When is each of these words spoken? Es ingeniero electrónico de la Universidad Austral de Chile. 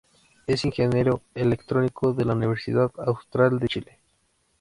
Es 0.47 0.65
ingeniero 0.65 1.21
electrónico 1.35 2.11
de 2.13 2.25
la 2.25 2.33
Universidad 2.33 2.91
Austral 3.05 3.59
de 3.59 3.67
Chile. 3.67 3.99